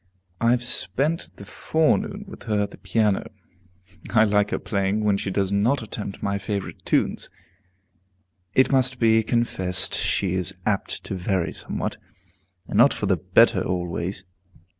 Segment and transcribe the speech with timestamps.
[0.39, 3.29] I have spent the forenoon with her at the piano.
[4.09, 7.29] I like her playing when she does not attempt my favorite tunes.
[8.55, 11.97] It must be confessed she is apt to vary somewhat,
[12.67, 14.23] and not for the better always.